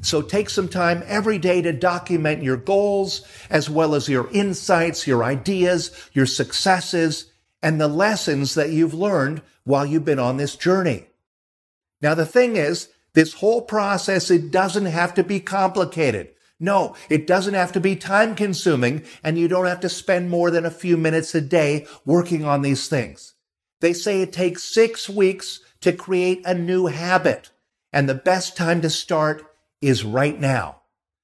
So 0.00 0.20
take 0.20 0.50
some 0.50 0.68
time 0.68 1.04
every 1.06 1.38
day 1.38 1.62
to 1.62 1.72
document 1.72 2.42
your 2.42 2.56
goals, 2.56 3.22
as 3.48 3.70
well 3.70 3.94
as 3.94 4.08
your 4.08 4.28
insights, 4.32 5.06
your 5.06 5.22
ideas, 5.22 5.92
your 6.12 6.26
successes, 6.26 7.26
and 7.62 7.80
the 7.80 7.88
lessons 7.88 8.54
that 8.54 8.70
you've 8.70 8.94
learned 8.94 9.42
while 9.64 9.86
you've 9.86 10.04
been 10.04 10.18
on 10.18 10.38
this 10.38 10.56
journey. 10.56 11.06
Now, 12.00 12.14
the 12.14 12.26
thing 12.26 12.56
is, 12.56 12.88
this 13.14 13.34
whole 13.34 13.62
process, 13.62 14.30
it 14.30 14.50
doesn't 14.50 14.86
have 14.86 15.14
to 15.14 15.22
be 15.22 15.38
complicated. 15.38 16.30
No, 16.62 16.94
it 17.10 17.26
doesn't 17.26 17.54
have 17.54 17.72
to 17.72 17.80
be 17.80 17.96
time 17.96 18.36
consuming 18.36 19.02
and 19.24 19.36
you 19.36 19.48
don't 19.48 19.66
have 19.66 19.80
to 19.80 19.88
spend 19.88 20.30
more 20.30 20.48
than 20.48 20.64
a 20.64 20.70
few 20.70 20.96
minutes 20.96 21.34
a 21.34 21.40
day 21.40 21.88
working 22.04 22.44
on 22.44 22.62
these 22.62 22.86
things. 22.86 23.34
They 23.80 23.92
say 23.92 24.22
it 24.22 24.32
takes 24.32 24.62
six 24.62 25.08
weeks 25.08 25.58
to 25.80 25.92
create 25.92 26.40
a 26.46 26.54
new 26.54 26.86
habit 26.86 27.50
and 27.92 28.08
the 28.08 28.14
best 28.14 28.56
time 28.56 28.80
to 28.82 28.90
start 28.90 29.44
is 29.80 30.04
right 30.04 30.38
now. 30.38 30.82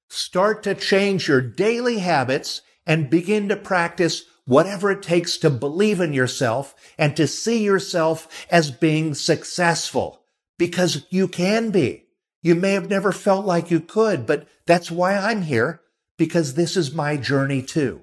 Start 0.09 0.65
to 0.65 0.75
change 0.75 1.29
your 1.29 1.41
daily 1.41 2.01
habits 2.01 2.63
and 2.85 3.09
begin 3.09 3.49
to 3.49 3.57
practice 3.57 4.25
whatever 4.45 4.91
it 4.91 5.03
takes 5.03 5.37
to 5.37 5.51
believe 5.51 6.01
in 6.01 6.13
yourself 6.13 6.75
and 6.99 7.17
to 7.17 7.29
see 7.29 7.63
yourself 7.63 8.27
as 8.51 8.73
being 8.73 9.15
successful 9.15 10.21
because 10.59 11.07
you 11.11 11.29
can 11.29 11.71
be. 11.71 12.08
You 12.43 12.55
may 12.55 12.73
have 12.73 12.89
never 12.89 13.13
felt 13.13 13.45
like 13.45 13.71
you 13.71 13.81
could, 13.81 14.27
but 14.27 14.47
that's 14.67 14.91
why 14.91 15.17
I'm 15.17 15.43
here 15.43 15.81
because 16.17 16.55
this 16.55 16.77
is 16.77 16.95
my 16.95 17.17
journey 17.17 17.63
too. 17.63 18.03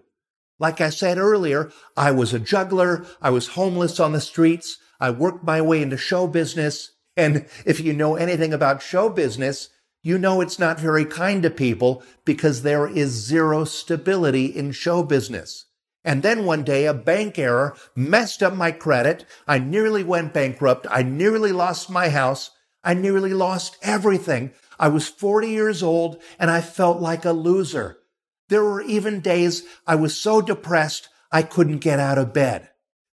Like 0.60 0.80
I 0.80 0.89
said 0.89 1.18
earlier, 1.18 1.72
I 1.98 2.12
was 2.12 2.34
a 2.34 2.39
juggler. 2.39 3.06
I 3.22 3.30
was 3.30 3.50
homeless 3.50 4.00
on 4.00 4.13
the 4.13 4.22
streets. 4.22 4.77
I 5.00 5.10
worked 5.10 5.44
my 5.44 5.62
way 5.62 5.82
into 5.82 5.98
show 5.98 6.27
business. 6.27 6.92
And 7.18 7.46
if 7.65 7.80
you 7.80 7.94
know 7.94 8.15
anything 8.15 8.54
about 8.54 8.82
show 8.82 9.10
business, 9.10 9.70
you 10.01 10.18
know 10.18 10.39
it's 10.39 10.60
not 10.60 10.80
very 10.80 11.06
kind 11.06 11.44
to 11.44 11.50
people 11.50 12.04
because 12.25 12.62
there 12.62 12.88
is 12.88 13.10
zero 13.10 13.65
stability 13.65 14.46
in 14.46 14.72
show 14.72 15.04
business. 15.04 15.65
And 16.04 16.22
then 16.22 16.46
one 16.46 16.63
day 16.63 16.86
a 16.86 16.94
bank 16.94 17.39
error 17.39 17.75
messed 17.96 18.44
up 18.44 18.54
my 18.54 18.72
credit. 18.72 19.25
I 19.48 19.58
nearly 19.60 20.04
went 20.04 20.34
bankrupt. 20.34 20.86
I 20.89 21.01
nearly 21.01 21.51
lost 21.51 21.89
my 21.89 22.10
house. 22.10 22.51
I 22.86 22.94
nearly 22.94 23.34
lost 23.34 23.77
everything. 23.82 24.51
I 24.80 24.88
was 24.88 25.08
40 25.08 25.50
years 25.50 25.84
old 25.84 26.22
and 26.39 26.50
I 26.50 26.62
felt 26.62 27.01
like 27.01 27.25
a 27.25 27.32
loser. 27.32 27.98
There 28.48 28.63
were 28.63 28.82
even 28.84 29.20
days 29.20 29.63
I 29.88 29.96
was 29.96 30.15
so 30.15 30.39
depressed 30.42 31.10
I 31.32 31.42
couldn't 31.42 31.80
get 31.80 32.00
out 32.00 32.18
of 32.18 32.34
bed. 32.34 32.70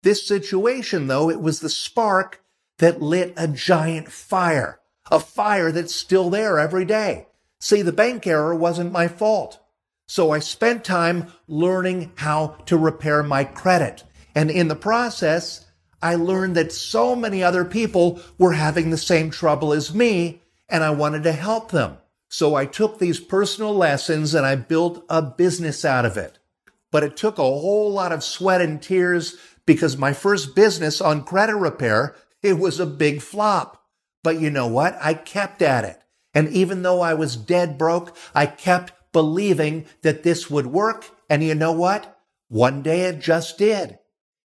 This 0.02 0.26
situation, 0.26 1.06
though, 1.06 1.28
it 1.28 1.40
was 1.40 1.60
the 1.60 1.68
spark 1.68 2.40
that 2.78 3.02
lit 3.02 3.34
a 3.36 3.46
giant 3.46 4.10
fire, 4.10 4.80
a 5.10 5.20
fire 5.20 5.70
that's 5.70 5.94
still 5.94 6.30
there 6.30 6.58
every 6.58 6.84
day. 6.84 7.26
See, 7.60 7.82
the 7.82 7.92
bank 7.92 8.26
error 8.26 8.54
wasn't 8.54 8.92
my 8.92 9.08
fault. 9.08 9.60
So 10.06 10.30
I 10.30 10.38
spent 10.38 10.84
time 10.84 11.32
learning 11.46 12.12
how 12.14 12.56
to 12.66 12.78
repair 12.78 13.22
my 13.22 13.44
credit. 13.44 14.04
And 14.34 14.50
in 14.50 14.68
the 14.68 14.76
process, 14.76 15.66
I 16.02 16.14
learned 16.14 16.56
that 16.56 16.72
so 16.72 17.16
many 17.16 17.42
other 17.42 17.64
people 17.64 18.20
were 18.38 18.52
having 18.52 18.90
the 18.90 18.96
same 18.96 19.30
trouble 19.30 19.72
as 19.72 19.94
me, 19.94 20.42
and 20.68 20.84
I 20.84 20.90
wanted 20.90 21.24
to 21.24 21.32
help 21.32 21.70
them. 21.70 21.98
So 22.28 22.54
I 22.54 22.66
took 22.66 22.98
these 22.98 23.20
personal 23.20 23.74
lessons 23.74 24.34
and 24.34 24.44
I 24.44 24.54
built 24.54 25.04
a 25.08 25.22
business 25.22 25.84
out 25.84 26.04
of 26.04 26.16
it. 26.16 26.38
But 26.90 27.02
it 27.02 27.16
took 27.16 27.38
a 27.38 27.42
whole 27.42 27.90
lot 27.90 28.12
of 28.12 28.22
sweat 28.22 28.60
and 28.60 28.80
tears 28.80 29.36
because 29.66 29.96
my 29.96 30.12
first 30.12 30.54
business 30.54 31.00
on 31.00 31.24
credit 31.24 31.56
repair, 31.56 32.14
it 32.42 32.58
was 32.58 32.80
a 32.80 32.86
big 32.86 33.22
flop. 33.22 33.82
But 34.22 34.40
you 34.40 34.50
know 34.50 34.66
what? 34.66 34.96
I 35.00 35.14
kept 35.14 35.62
at 35.62 35.84
it. 35.84 36.02
And 36.34 36.48
even 36.50 36.82
though 36.82 37.00
I 37.00 37.14
was 37.14 37.36
dead 37.36 37.78
broke, 37.78 38.14
I 38.34 38.46
kept 38.46 38.92
believing 39.12 39.86
that 40.02 40.22
this 40.22 40.50
would 40.50 40.66
work. 40.66 41.10
And 41.30 41.42
you 41.42 41.54
know 41.54 41.72
what? 41.72 42.20
One 42.48 42.82
day 42.82 43.02
it 43.02 43.20
just 43.20 43.58
did. 43.58 43.98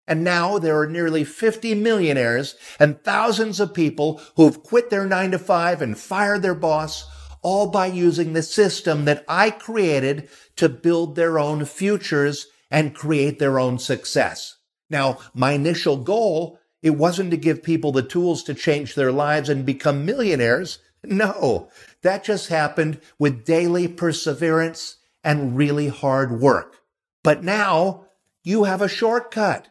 And 0.07 0.23
now 0.23 0.59
there 0.59 0.77
are 0.79 0.87
nearly 0.87 1.23
50 1.23 1.75
millionaires 1.75 2.55
and 2.79 3.01
thousands 3.03 3.59
of 3.59 3.73
people 3.73 4.21
who 4.35 4.45
have 4.45 4.63
quit 4.63 4.89
their 4.89 5.05
nine 5.05 5.31
to 5.31 5.39
five 5.39 5.81
and 5.81 5.97
fired 5.97 6.41
their 6.41 6.55
boss, 6.55 7.05
all 7.41 7.67
by 7.67 7.87
using 7.87 8.33
the 8.33 8.43
system 8.43 9.05
that 9.05 9.23
I 9.27 9.49
created 9.49 10.29
to 10.57 10.67
build 10.69 11.15
their 11.15 11.39
own 11.39 11.65
futures 11.65 12.47
and 12.69 12.95
create 12.95 13.39
their 13.39 13.59
own 13.59 13.79
success. 13.79 14.57
Now, 14.89 15.19
my 15.33 15.53
initial 15.53 15.97
goal, 15.97 16.59
it 16.81 16.91
wasn't 16.91 17.31
to 17.31 17.37
give 17.37 17.63
people 17.63 17.91
the 17.91 18.03
tools 18.03 18.43
to 18.43 18.53
change 18.53 18.95
their 18.95 19.11
lives 19.11 19.47
and 19.47 19.65
become 19.65 20.05
millionaires. 20.05 20.79
No, 21.03 21.69
that 22.01 22.23
just 22.23 22.49
happened 22.49 22.99
with 23.17 23.45
daily 23.45 23.87
perseverance 23.87 24.97
and 25.23 25.55
really 25.57 25.87
hard 25.87 26.41
work. 26.41 26.77
But 27.23 27.43
now 27.43 28.07
you 28.43 28.65
have 28.65 28.81
a 28.81 28.89
shortcut. 28.89 29.69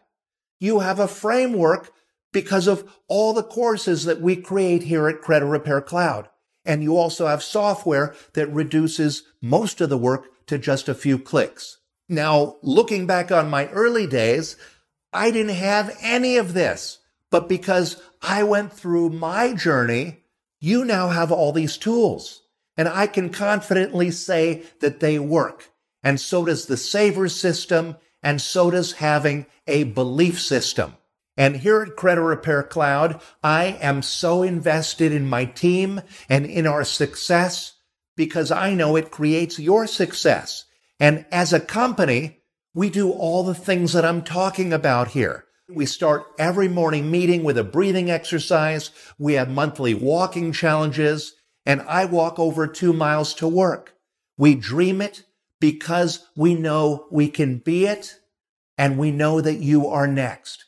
You 0.62 0.78
have 0.78 1.00
a 1.00 1.08
framework 1.08 1.90
because 2.32 2.68
of 2.68 2.88
all 3.08 3.32
the 3.32 3.42
courses 3.42 4.04
that 4.04 4.20
we 4.20 4.36
create 4.36 4.84
here 4.84 5.08
at 5.08 5.20
Credit 5.20 5.46
Repair 5.46 5.80
Cloud. 5.80 6.28
And 6.64 6.84
you 6.84 6.96
also 6.96 7.26
have 7.26 7.42
software 7.42 8.14
that 8.34 8.46
reduces 8.46 9.24
most 9.40 9.80
of 9.80 9.90
the 9.90 9.98
work 9.98 10.46
to 10.46 10.58
just 10.58 10.88
a 10.88 10.94
few 10.94 11.18
clicks. 11.18 11.78
Now, 12.08 12.58
looking 12.62 13.08
back 13.08 13.32
on 13.32 13.50
my 13.50 13.66
early 13.70 14.06
days, 14.06 14.54
I 15.12 15.32
didn't 15.32 15.56
have 15.56 15.98
any 16.00 16.36
of 16.36 16.54
this, 16.54 17.00
but 17.28 17.48
because 17.48 18.00
I 18.22 18.44
went 18.44 18.72
through 18.72 19.10
my 19.10 19.54
journey, 19.54 20.18
you 20.60 20.84
now 20.84 21.08
have 21.08 21.32
all 21.32 21.50
these 21.50 21.76
tools. 21.76 22.42
And 22.76 22.86
I 22.88 23.08
can 23.08 23.30
confidently 23.30 24.12
say 24.12 24.62
that 24.78 25.00
they 25.00 25.18
work. 25.18 25.70
And 26.04 26.20
so 26.20 26.44
does 26.44 26.66
the 26.66 26.76
saver 26.76 27.28
system, 27.28 27.96
and 28.22 28.40
so 28.40 28.70
does 28.70 28.92
having 28.92 29.46
a 29.66 29.84
belief 29.84 30.40
system. 30.40 30.96
And 31.36 31.56
here 31.56 31.82
at 31.82 31.96
Credit 31.96 32.22
Repair 32.22 32.62
Cloud, 32.62 33.20
I 33.42 33.78
am 33.80 34.02
so 34.02 34.42
invested 34.42 35.12
in 35.12 35.28
my 35.28 35.46
team 35.46 36.02
and 36.28 36.44
in 36.44 36.66
our 36.66 36.84
success 36.84 37.74
because 38.16 38.50
I 38.50 38.74
know 38.74 38.96
it 38.96 39.10
creates 39.10 39.58
your 39.58 39.86
success. 39.86 40.66
And 41.00 41.24
as 41.32 41.52
a 41.52 41.60
company, 41.60 42.42
we 42.74 42.90
do 42.90 43.10
all 43.10 43.42
the 43.42 43.54
things 43.54 43.92
that 43.94 44.04
I'm 44.04 44.22
talking 44.22 44.72
about 44.72 45.08
here. 45.08 45.46
We 45.68 45.86
start 45.86 46.26
every 46.38 46.68
morning 46.68 47.10
meeting 47.10 47.44
with 47.44 47.56
a 47.56 47.64
breathing 47.64 48.10
exercise. 48.10 48.90
We 49.18 49.34
have 49.34 49.48
monthly 49.48 49.94
walking 49.94 50.52
challenges 50.52 51.34
and 51.64 51.80
I 51.82 52.04
walk 52.04 52.38
over 52.38 52.66
two 52.66 52.92
miles 52.92 53.34
to 53.34 53.48
work. 53.48 53.94
We 54.36 54.54
dream 54.54 55.00
it 55.00 55.24
because 55.62 56.26
we 56.34 56.56
know 56.56 57.06
we 57.08 57.28
can 57.28 57.56
be 57.58 57.86
it 57.86 58.16
and 58.76 58.98
we 58.98 59.12
know 59.12 59.40
that 59.40 59.60
you 59.60 59.86
are 59.86 60.08
next. 60.08 60.64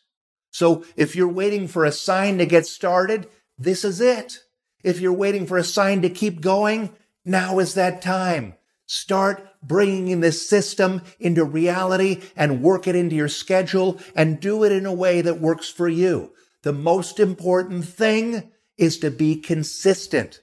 So 0.52 0.84
if 0.94 1.16
you're 1.16 1.26
waiting 1.26 1.66
for 1.66 1.84
a 1.84 1.90
sign 1.90 2.38
to 2.38 2.46
get 2.46 2.64
started, 2.64 3.26
this 3.58 3.84
is 3.84 4.00
it. 4.00 4.38
If 4.84 5.00
you're 5.00 5.12
waiting 5.12 5.48
for 5.48 5.58
a 5.58 5.64
sign 5.64 6.00
to 6.02 6.08
keep 6.08 6.40
going, 6.40 6.94
now 7.24 7.58
is 7.58 7.74
that 7.74 8.02
time. 8.02 8.54
Start 8.86 9.44
bringing 9.64 10.06
in 10.06 10.20
this 10.20 10.48
system 10.48 11.02
into 11.18 11.42
reality 11.42 12.22
and 12.36 12.62
work 12.62 12.86
it 12.86 12.94
into 12.94 13.16
your 13.16 13.28
schedule 13.28 13.98
and 14.14 14.38
do 14.38 14.62
it 14.62 14.70
in 14.70 14.86
a 14.86 14.94
way 14.94 15.22
that 15.22 15.40
works 15.40 15.68
for 15.68 15.88
you. 15.88 16.30
The 16.62 16.72
most 16.72 17.18
important 17.18 17.84
thing 17.84 18.52
is 18.78 18.98
to 18.98 19.10
be 19.10 19.40
consistent. 19.40 20.40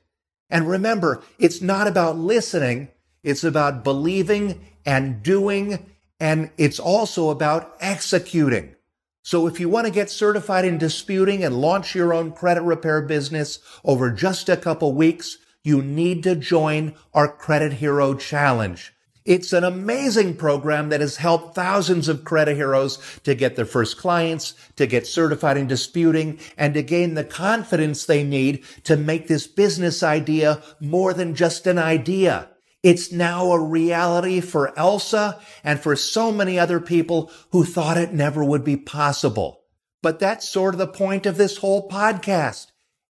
And 0.49 0.67
remember, 0.67 1.23
it's 1.39 1.61
not 1.61 1.87
about 1.87 2.17
listening. 2.17 2.89
It's 3.23 3.43
about 3.43 3.83
believing 3.83 4.65
and 4.85 5.21
doing. 5.23 5.91
And 6.19 6.51
it's 6.57 6.79
also 6.79 7.29
about 7.29 7.75
executing. 7.79 8.75
So 9.23 9.45
if 9.45 9.59
you 9.59 9.69
want 9.69 9.85
to 9.85 9.93
get 9.93 10.09
certified 10.09 10.65
in 10.65 10.77
disputing 10.77 11.43
and 11.43 11.61
launch 11.61 11.93
your 11.93 12.13
own 12.13 12.31
credit 12.31 12.61
repair 12.61 13.01
business 13.01 13.59
over 13.83 14.09
just 14.09 14.49
a 14.49 14.57
couple 14.57 14.93
weeks, 14.93 15.37
you 15.63 15.81
need 15.83 16.23
to 16.23 16.35
join 16.35 16.95
our 17.13 17.27
Credit 17.27 17.73
Hero 17.73 18.15
Challenge. 18.15 18.93
It's 19.23 19.53
an 19.53 19.63
amazing 19.63 20.37
program 20.37 20.89
that 20.89 21.01
has 21.01 21.17
helped 21.17 21.53
thousands 21.53 22.07
of 22.07 22.23
credit 22.23 22.55
heroes 22.55 22.97
to 23.23 23.35
get 23.35 23.55
their 23.55 23.67
first 23.67 23.97
clients, 23.97 24.55
to 24.77 24.87
get 24.87 25.05
certified 25.05 25.57
in 25.57 25.67
disputing, 25.67 26.39
and 26.57 26.73
to 26.73 26.81
gain 26.81 27.13
the 27.13 27.23
confidence 27.23 28.05
they 28.05 28.23
need 28.23 28.63
to 28.85 28.97
make 28.97 29.27
this 29.27 29.45
business 29.45 30.01
idea 30.01 30.63
more 30.79 31.13
than 31.13 31.35
just 31.35 31.67
an 31.67 31.77
idea. 31.77 32.49
It's 32.83 33.11
now 33.11 33.51
a 33.51 33.59
reality 33.59 34.41
for 34.41 34.77
Elsa 34.77 35.39
and 35.63 35.79
for 35.79 35.95
so 35.95 36.31
many 36.31 36.57
other 36.57 36.79
people 36.79 37.31
who 37.51 37.63
thought 37.63 37.97
it 37.97 38.13
never 38.13 38.43
would 38.43 38.63
be 38.63 38.77
possible. 38.77 39.61
But 40.01 40.19
that's 40.19 40.49
sort 40.49 40.73
of 40.73 40.79
the 40.79 40.87
point 40.87 41.25
of 41.25 41.37
this 41.37 41.57
whole 41.57 41.87
podcast. 41.87 42.67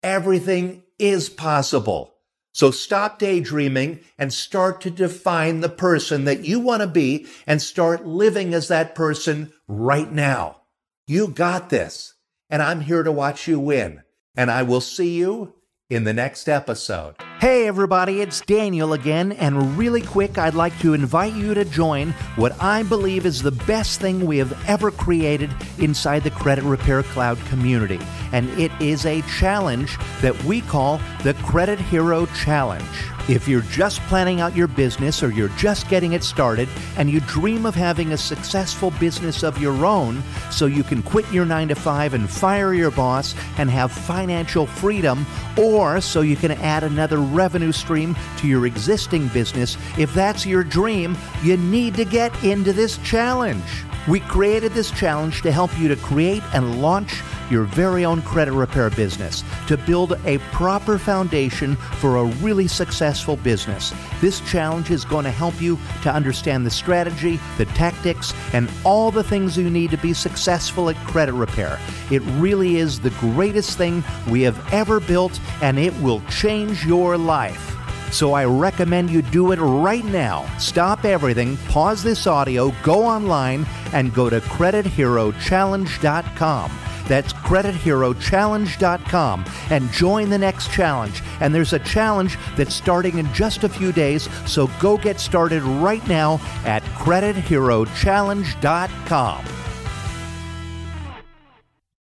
Everything 0.04 0.84
is 1.00 1.30
possible. 1.30 2.14
So 2.54 2.72
stop 2.72 3.20
daydreaming 3.20 4.00
and 4.18 4.32
start 4.32 4.80
to 4.82 4.92
define 4.92 5.60
the 5.60 5.70
person 5.70 6.26
that 6.26 6.46
you 6.46 6.60
want 6.60 6.84
to 6.84 6.88
be 6.88 7.28
and 7.46 7.62
start 7.62 8.06
living 8.06 8.54
as 8.54 8.70
that 8.70 8.96
person 8.96 9.52
right 9.68 10.10
now. 10.10 10.62
You 11.08 11.28
got 11.28 11.70
this. 11.70 12.14
And 12.50 12.62
I'm 12.62 12.82
here 12.82 13.04
to 13.04 13.12
watch 13.12 13.48
you 13.48 13.60
win. 13.60 14.04
And 14.38 14.52
I 14.52 14.64
will 14.64 14.80
see 14.80 15.18
you 15.18 15.56
in 15.90 16.04
the 16.04 16.14
next 16.14 16.48
episode. 16.48 17.16
Hey, 17.42 17.68
everybody, 17.68 18.22
it's 18.22 18.40
Daniel 18.40 18.94
again, 18.94 19.34
and 19.34 19.78
really 19.78 20.02
quick, 20.02 20.38
I'd 20.38 20.54
like 20.54 20.78
to 20.80 20.94
invite 20.94 21.34
you 21.34 21.54
to 21.54 21.66
join 21.66 22.12
what 22.38 22.60
I 22.64 22.84
believe 22.84 23.26
is 23.26 23.42
the 23.42 23.52
best 23.52 24.00
thing 24.00 24.26
we 24.26 24.38
have 24.38 24.58
ever 24.70 24.90
created 24.90 25.54
inside 25.78 26.24
the 26.24 26.32
Credit 26.32 26.64
Repair 26.64 27.04
Cloud 27.04 27.38
community. 27.48 28.00
And 28.32 28.50
it 28.58 28.72
is 28.80 29.06
a 29.06 29.22
challenge 29.24 29.98
that 30.22 30.42
we 30.46 30.62
call 30.62 31.02
the 31.24 31.34
Credit 31.34 31.78
Hero 31.78 32.26
Challenge. 32.28 32.86
If 33.28 33.48
you're 33.48 33.62
just 33.62 34.02
planning 34.02 34.40
out 34.40 34.56
your 34.56 34.68
business 34.68 35.24
or 35.24 35.32
you're 35.32 35.50
just 35.50 35.90
getting 35.90 36.14
it 36.14 36.24
started 36.24 36.70
and 36.96 37.10
you 37.10 37.22
dream 37.22 37.66
of 37.66 37.74
having 37.74 38.12
a 38.12 38.18
successful 38.18 38.92
business 38.92 39.44
of 39.44 39.60
your 39.60 39.84
own 39.84 40.22
so 40.52 40.68
you 40.68 40.84
can 40.84 41.02
quit 41.02 41.30
your 41.32 41.46
9 41.46 41.70
to 41.70 41.76
5 41.76 42.14
and 42.14 42.30
fire 42.30 42.76
your 42.76 42.92
boss 42.92 43.34
and 43.58 43.72
have 43.72 43.92
financial 43.92 44.68
freedom 44.68 45.26
or 45.58 46.02
so 46.02 46.22
you 46.22 46.36
can 46.36 46.52
add 46.52 46.84
another 46.84 47.18
revenue 47.26 47.72
stream 47.72 48.16
to 48.38 48.48
your 48.48 48.66
existing 48.66 49.28
business, 49.30 49.78
if 49.98 50.14
that's 50.14 50.46
your 50.46 50.64
dream, 50.64 51.18
you 51.44 51.58
need 51.58 51.96
to 51.96 52.06
get 52.06 52.32
into 52.44 52.74
this 52.74 52.98
challenge. 53.00 53.64
We 54.08 54.20
created 54.20 54.74
this 54.74 54.92
challenge 54.92 55.42
to 55.42 55.52
help 55.52 55.76
you 55.80 55.88
to 55.88 55.96
create 55.96 56.44
and 56.54 56.80
launch 56.82 57.22
your 57.50 57.64
very 57.64 58.06
own 58.06 58.22
credit 58.22 58.54
repair 58.54 58.90
business, 58.92 59.44
to 59.68 59.78
build 59.78 60.14
a 60.26 60.38
proper 60.52 61.00
foundation 61.00 61.76
for 61.76 62.18
a 62.18 62.26
really 62.26 62.68
successful 62.68 63.36
business. 63.38 63.94
This 64.22 64.42
challenge 64.42 64.92
is 64.92 65.06
going 65.06 65.26
to 65.26 65.32
help 65.32 65.60
you 65.60 65.80
to 66.04 66.14
understand 66.14 66.66
the 66.66 66.72
strategy, 66.72 67.40
the 67.58 67.66
tactics, 67.66 68.34
and 68.54 68.70
all 68.84 69.10
the 69.10 69.24
things 69.24 69.58
you 69.58 69.70
need 69.70 69.90
to 69.92 69.98
be 69.98 70.14
successful 70.14 70.90
at 70.90 70.96
credit 71.08 71.34
repair. 71.34 71.80
It 72.12 72.22
really 72.38 72.78
is 72.78 73.00
the 73.00 73.12
greatest 73.12 73.78
thing 73.78 74.04
we 74.30 74.42
have 74.44 74.74
ever 74.74 75.00
built, 75.00 75.40
and 75.62 75.80
it 75.80 75.94
will 76.00 76.22
change 76.30 76.86
your 76.86 77.18
life. 77.18 77.72
So 78.12 78.34
I 78.34 78.46
recommend 78.46 79.10
you 79.10 79.22
do 79.22 79.52
it 79.52 79.58
right 79.58 80.06
now. 80.06 80.46
Stop 80.58 81.06
everything, 81.06 81.58
pause 81.70 82.02
this 82.02 82.28
audio, 82.28 82.72
go 82.82 83.04
online, 83.04 83.66
and 83.96 84.14
go 84.14 84.30
to 84.30 84.40
CreditHeroChallenge.com. 84.42 86.72
That's 87.08 87.34
CreditHeroChallenge.com 87.34 89.46
and 89.70 89.92
join 89.92 90.30
the 90.30 90.38
next 90.38 90.72
challenge. 90.72 91.24
And 91.40 91.56
there's 91.56 91.74
a 91.74 91.80
challenge 91.80 92.38
that's 92.56 92.76
starting 92.76 93.18
in 93.18 93.34
just 93.34 93.64
a 93.64 93.70
few 93.70 93.92
days, 93.92 94.30
so 94.46 94.70
go 94.80 94.98
get 94.98 95.20
started 95.20 95.64
right 95.64 96.08
now 96.08 96.40
at 96.66 96.84
CreditHeroChallenge.com. 96.84 99.65